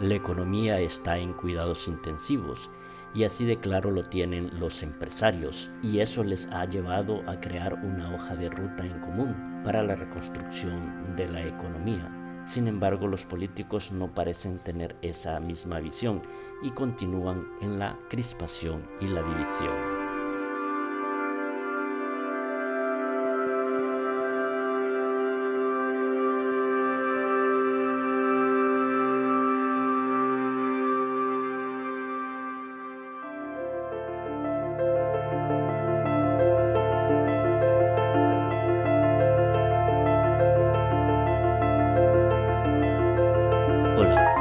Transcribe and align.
La 0.00 0.14
economía 0.14 0.78
está 0.78 1.16
en 1.16 1.32
cuidados 1.32 1.88
intensivos 1.88 2.70
y 3.14 3.24
así 3.24 3.46
de 3.46 3.58
claro 3.58 3.90
lo 3.90 4.02
tienen 4.02 4.50
los 4.60 4.82
empresarios 4.82 5.70
y 5.82 6.00
eso 6.00 6.22
les 6.22 6.46
ha 6.48 6.66
llevado 6.66 7.22
a 7.26 7.40
crear 7.40 7.72
una 7.72 8.14
hoja 8.14 8.36
de 8.36 8.50
ruta 8.50 8.84
en 8.84 9.00
común 9.00 9.34
para 9.64 9.82
la 9.82 9.96
reconstrucción 9.96 11.16
de 11.16 11.28
la 11.28 11.46
economía. 11.46 12.12
Sin 12.44 12.68
embargo, 12.68 13.06
los 13.06 13.24
políticos 13.24 13.90
no 13.90 14.14
parecen 14.14 14.58
tener 14.58 14.94
esa 15.00 15.40
misma 15.40 15.80
visión 15.80 16.20
y 16.62 16.70
continúan 16.72 17.46
en 17.62 17.78
la 17.78 17.98
crispación 18.10 18.82
y 19.00 19.08
la 19.08 19.22
división. 19.22 19.95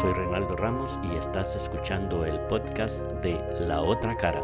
Soy 0.00 0.12
Reinaldo 0.12 0.54
Ramos 0.54 0.96
y 1.02 1.16
estás 1.16 1.56
escuchando 1.56 2.24
el 2.24 2.38
podcast 2.42 3.02
de 3.20 3.34
La 3.58 3.82
Otra 3.82 4.16
Cara. 4.16 4.40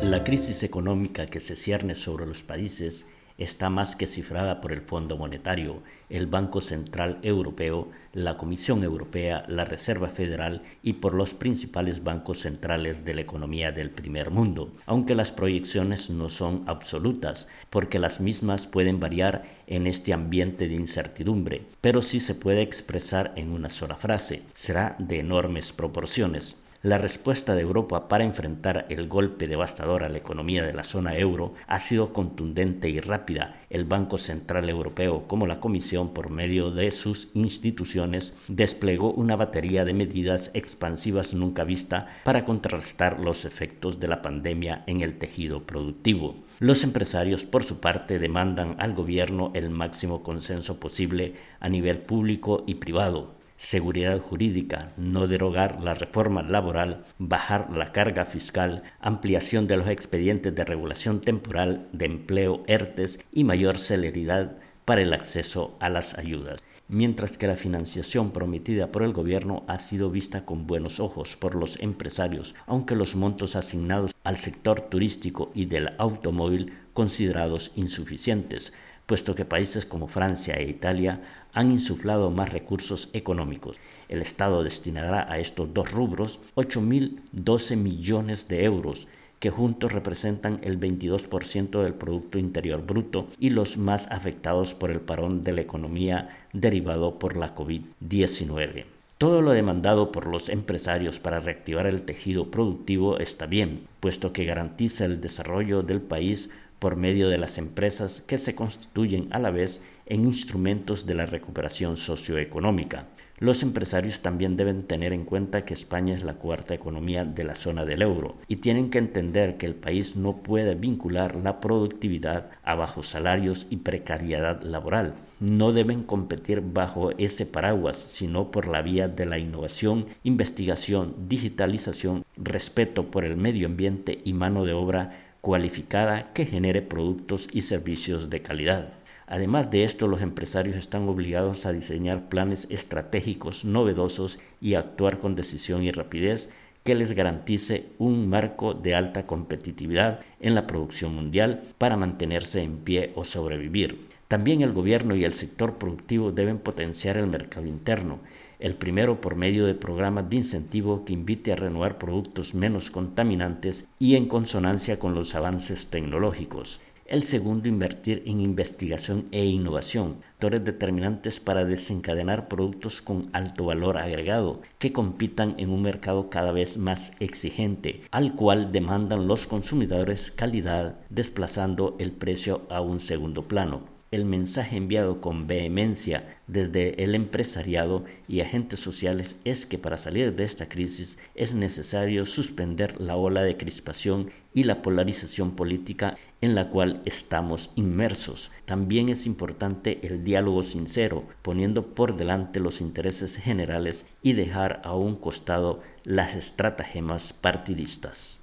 La 0.00 0.24
crisis 0.24 0.64
económica 0.64 1.26
que 1.26 1.38
se 1.38 1.54
cierne 1.54 1.94
sobre 1.94 2.26
los 2.26 2.42
países 2.42 3.06
está 3.42 3.70
más 3.70 3.96
que 3.96 4.06
cifrada 4.06 4.60
por 4.60 4.72
el 4.72 4.80
Fondo 4.80 5.16
Monetario, 5.16 5.82
el 6.08 6.26
Banco 6.26 6.60
Central 6.60 7.18
Europeo, 7.22 7.88
la 8.12 8.36
Comisión 8.36 8.84
Europea, 8.84 9.44
la 9.48 9.64
Reserva 9.64 10.08
Federal 10.08 10.62
y 10.82 10.94
por 10.94 11.14
los 11.14 11.34
principales 11.34 12.04
bancos 12.04 12.40
centrales 12.40 13.04
de 13.04 13.14
la 13.14 13.22
economía 13.22 13.72
del 13.72 13.90
primer 13.90 14.30
mundo, 14.30 14.70
aunque 14.86 15.14
las 15.14 15.32
proyecciones 15.32 16.10
no 16.10 16.28
son 16.28 16.64
absolutas, 16.66 17.48
porque 17.70 17.98
las 17.98 18.20
mismas 18.20 18.66
pueden 18.66 19.00
variar 19.00 19.44
en 19.66 19.86
este 19.86 20.12
ambiente 20.12 20.68
de 20.68 20.74
incertidumbre, 20.74 21.62
pero 21.80 22.02
sí 22.02 22.20
se 22.20 22.34
puede 22.34 22.62
expresar 22.62 23.32
en 23.36 23.50
una 23.50 23.70
sola 23.70 23.96
frase, 23.96 24.42
será 24.52 24.96
de 24.98 25.20
enormes 25.20 25.72
proporciones. 25.72 26.56
La 26.84 26.98
respuesta 26.98 27.54
de 27.54 27.60
Europa 27.60 28.08
para 28.08 28.24
enfrentar 28.24 28.86
el 28.88 29.06
golpe 29.06 29.46
devastador 29.46 30.02
a 30.02 30.08
la 30.08 30.18
economía 30.18 30.64
de 30.64 30.72
la 30.72 30.82
zona 30.82 31.16
euro 31.16 31.54
ha 31.68 31.78
sido 31.78 32.12
contundente 32.12 32.88
y 32.88 32.98
rápida. 32.98 33.54
El 33.70 33.84
Banco 33.84 34.18
Central 34.18 34.68
Europeo, 34.68 35.28
como 35.28 35.46
la 35.46 35.60
Comisión 35.60 36.12
por 36.12 36.30
medio 36.30 36.72
de 36.72 36.90
sus 36.90 37.28
instituciones, 37.34 38.34
desplegó 38.48 39.12
una 39.12 39.36
batería 39.36 39.84
de 39.84 39.94
medidas 39.94 40.50
expansivas 40.54 41.34
nunca 41.34 41.62
vista 41.62 42.08
para 42.24 42.44
contrarrestar 42.44 43.20
los 43.20 43.44
efectos 43.44 44.00
de 44.00 44.08
la 44.08 44.20
pandemia 44.20 44.82
en 44.88 45.02
el 45.02 45.18
tejido 45.18 45.62
productivo. 45.62 46.34
Los 46.58 46.82
empresarios, 46.82 47.44
por 47.44 47.62
su 47.62 47.78
parte, 47.78 48.18
demandan 48.18 48.74
al 48.80 48.92
gobierno 48.92 49.52
el 49.54 49.70
máximo 49.70 50.24
consenso 50.24 50.80
posible 50.80 51.34
a 51.60 51.68
nivel 51.68 51.98
público 51.98 52.64
y 52.66 52.74
privado 52.74 53.40
seguridad 53.62 54.18
jurídica, 54.18 54.92
no 54.96 55.28
derogar 55.28 55.80
la 55.80 55.94
reforma 55.94 56.42
laboral, 56.42 57.04
bajar 57.18 57.68
la 57.70 57.92
carga 57.92 58.24
fiscal, 58.24 58.82
ampliación 59.00 59.68
de 59.68 59.76
los 59.76 59.86
expedientes 59.86 60.52
de 60.52 60.64
regulación 60.64 61.20
temporal 61.20 61.86
de 61.92 62.06
empleo 62.06 62.64
ERTES 62.66 63.20
y 63.32 63.44
mayor 63.44 63.78
celeridad 63.78 64.56
para 64.84 65.02
el 65.02 65.14
acceso 65.14 65.76
a 65.78 65.88
las 65.88 66.18
ayudas. 66.18 66.60
Mientras 66.88 67.38
que 67.38 67.46
la 67.46 67.54
financiación 67.54 68.32
prometida 68.32 68.90
por 68.90 69.04
el 69.04 69.12
gobierno 69.12 69.62
ha 69.68 69.78
sido 69.78 70.10
vista 70.10 70.44
con 70.44 70.66
buenos 70.66 70.98
ojos 70.98 71.36
por 71.36 71.54
los 71.54 71.78
empresarios, 71.80 72.56
aunque 72.66 72.96
los 72.96 73.14
montos 73.14 73.54
asignados 73.54 74.12
al 74.24 74.38
sector 74.38 74.80
turístico 74.80 75.52
y 75.54 75.66
del 75.66 75.92
automóvil 75.98 76.72
considerados 76.94 77.70
insuficientes, 77.76 78.72
puesto 79.06 79.34
que 79.34 79.44
países 79.44 79.86
como 79.86 80.08
Francia 80.08 80.54
e 80.54 80.68
Italia 80.68 81.20
han 81.52 81.70
insuflado 81.70 82.30
más 82.30 82.52
recursos 82.52 83.08
económicos. 83.12 83.78
El 84.08 84.22
Estado 84.22 84.62
destinará 84.62 85.30
a 85.30 85.38
estos 85.38 85.72
dos 85.74 85.90
rubros 85.90 86.40
8.012 86.56 87.76
millones 87.76 88.48
de 88.48 88.64
euros, 88.64 89.08
que 89.38 89.50
juntos 89.50 89.92
representan 89.92 90.60
el 90.62 90.78
22% 90.78 91.82
del 91.82 91.94
Producto 91.94 92.38
Interior 92.38 92.86
Bruto 92.86 93.26
y 93.40 93.50
los 93.50 93.76
más 93.76 94.06
afectados 94.10 94.74
por 94.74 94.90
el 94.90 95.00
parón 95.00 95.42
de 95.42 95.52
la 95.52 95.62
economía 95.62 96.38
derivado 96.52 97.18
por 97.18 97.36
la 97.36 97.52
COVID-19. 97.54 98.84
Todo 99.18 99.40
lo 99.40 99.50
demandado 99.50 100.10
por 100.10 100.26
los 100.26 100.48
empresarios 100.48 101.18
para 101.18 101.40
reactivar 101.40 101.86
el 101.86 102.02
tejido 102.02 102.50
productivo 102.50 103.18
está 103.18 103.46
bien, 103.46 103.86
puesto 104.00 104.32
que 104.32 104.44
garantiza 104.44 105.04
el 105.04 105.20
desarrollo 105.20 105.82
del 105.82 106.00
país 106.00 106.48
por 106.82 106.96
medio 106.96 107.28
de 107.28 107.38
las 107.38 107.58
empresas 107.58 108.24
que 108.26 108.38
se 108.38 108.56
constituyen 108.56 109.28
a 109.30 109.38
la 109.38 109.52
vez 109.52 109.80
en 110.04 110.24
instrumentos 110.24 111.06
de 111.06 111.14
la 111.14 111.26
recuperación 111.26 111.96
socioeconómica. 111.96 113.06
Los 113.38 113.62
empresarios 113.62 114.18
también 114.18 114.56
deben 114.56 114.82
tener 114.82 115.12
en 115.12 115.24
cuenta 115.24 115.64
que 115.64 115.74
España 115.74 116.12
es 116.12 116.24
la 116.24 116.34
cuarta 116.34 116.74
economía 116.74 117.24
de 117.24 117.44
la 117.44 117.54
zona 117.54 117.84
del 117.84 118.02
euro 118.02 118.34
y 118.48 118.56
tienen 118.56 118.90
que 118.90 118.98
entender 118.98 119.58
que 119.58 119.66
el 119.66 119.76
país 119.76 120.16
no 120.16 120.38
puede 120.38 120.74
vincular 120.74 121.36
la 121.36 121.60
productividad 121.60 122.50
a 122.64 122.74
bajos 122.74 123.06
salarios 123.06 123.68
y 123.70 123.76
precariedad 123.76 124.60
laboral. 124.62 125.14
No 125.38 125.72
deben 125.72 126.02
competir 126.02 126.62
bajo 126.64 127.12
ese 127.16 127.46
paraguas, 127.46 127.96
sino 127.96 128.50
por 128.50 128.66
la 128.66 128.82
vía 128.82 129.06
de 129.06 129.26
la 129.26 129.38
innovación, 129.38 130.06
investigación, 130.24 131.14
digitalización, 131.28 132.24
respeto 132.36 133.08
por 133.12 133.24
el 133.24 133.36
medio 133.36 133.68
ambiente 133.68 134.20
y 134.24 134.32
mano 134.32 134.64
de 134.64 134.72
obra 134.72 135.31
cualificada 135.42 136.32
que 136.32 136.46
genere 136.46 136.80
productos 136.80 137.48
y 137.52 137.62
servicios 137.62 138.30
de 138.30 138.40
calidad. 138.40 138.94
Además 139.26 139.70
de 139.70 139.82
esto, 139.82 140.06
los 140.06 140.22
empresarios 140.22 140.76
están 140.76 141.08
obligados 141.08 141.66
a 141.66 141.72
diseñar 141.72 142.28
planes 142.28 142.68
estratégicos 142.70 143.64
novedosos 143.64 144.38
y 144.60 144.74
actuar 144.74 145.18
con 145.18 145.34
decisión 145.34 145.82
y 145.82 145.90
rapidez 145.90 146.48
que 146.84 146.94
les 146.94 147.12
garantice 147.12 147.86
un 147.98 148.28
marco 148.28 148.74
de 148.74 148.94
alta 148.94 149.26
competitividad 149.26 150.20
en 150.40 150.54
la 150.54 150.66
producción 150.66 151.14
mundial 151.14 151.62
para 151.78 151.96
mantenerse 151.96 152.62
en 152.62 152.78
pie 152.78 153.12
o 153.14 153.24
sobrevivir. 153.24 154.06
También 154.32 154.62
el 154.62 154.72
gobierno 154.72 155.14
y 155.14 155.24
el 155.24 155.34
sector 155.34 155.74
productivo 155.74 156.32
deben 156.32 156.56
potenciar 156.58 157.18
el 157.18 157.26
mercado 157.26 157.66
interno 157.66 158.20
el 158.60 158.76
primero 158.76 159.20
por 159.20 159.36
medio 159.36 159.66
de 159.66 159.74
programas 159.74 160.30
de 160.30 160.36
incentivo 160.36 161.04
que 161.04 161.12
invite 161.12 161.52
a 161.52 161.56
renovar 161.56 161.98
productos 161.98 162.54
menos 162.54 162.90
contaminantes 162.90 163.84
y 163.98 164.16
en 164.16 164.28
consonancia 164.28 164.98
con 164.98 165.12
los 165.12 165.34
avances 165.34 165.88
tecnológicos. 165.88 166.80
El 167.04 167.24
segundo, 167.24 167.68
invertir 167.68 168.22
en 168.24 168.40
investigación 168.40 169.26
e 169.32 169.44
innovación, 169.44 170.22
factores 170.30 170.64
determinantes 170.64 171.38
para 171.38 171.66
desencadenar 171.66 172.48
productos 172.48 173.02
con 173.02 173.28
alto 173.34 173.66
valor 173.66 173.98
agregado 173.98 174.62
que 174.78 174.94
compitan 174.94 175.56
en 175.58 175.68
un 175.68 175.82
mercado 175.82 176.30
cada 176.30 176.52
vez 176.52 176.78
más 176.78 177.12
exigente, 177.20 178.00
al 178.10 178.34
cual 178.34 178.72
demandan 178.72 179.28
los 179.28 179.46
consumidores 179.46 180.30
calidad, 180.30 180.96
desplazando 181.10 181.96
el 181.98 182.12
precio 182.12 182.62
a 182.70 182.80
un 182.80 182.98
segundo 182.98 183.46
plano 183.46 183.91
el 184.12 184.26
mensaje 184.26 184.76
enviado 184.76 185.22
con 185.22 185.46
vehemencia 185.46 186.38
desde 186.46 187.02
el 187.02 187.14
empresariado 187.14 188.04
y 188.28 188.40
agentes 188.40 188.78
sociales 188.78 189.36
es 189.44 189.64
que 189.64 189.78
para 189.78 189.96
salir 189.96 190.36
de 190.36 190.44
esta 190.44 190.68
crisis 190.68 191.18
es 191.34 191.54
necesario 191.54 192.26
suspender 192.26 193.00
la 193.00 193.16
ola 193.16 193.42
de 193.42 193.56
crispación 193.56 194.30
y 194.52 194.64
la 194.64 194.82
polarización 194.82 195.56
política 195.56 196.14
en 196.42 196.54
la 196.54 196.68
cual 196.68 197.00
estamos 197.06 197.70
inmersos. 197.74 198.52
También 198.66 199.08
es 199.08 199.24
importante 199.24 200.06
el 200.06 200.24
diálogo 200.24 200.62
sincero, 200.62 201.24
poniendo 201.40 201.94
por 201.94 202.16
delante 202.16 202.60
los 202.60 202.82
intereses 202.82 203.36
generales 203.36 204.04
y 204.22 204.34
dejar 204.34 204.82
a 204.84 204.94
un 204.94 205.16
costado 205.16 205.80
las 206.04 206.36
estratagemas 206.36 207.32
partidistas. 207.32 208.41